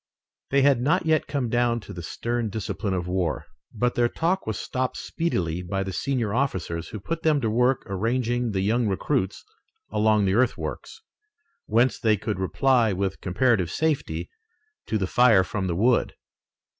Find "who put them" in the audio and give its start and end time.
6.87-7.39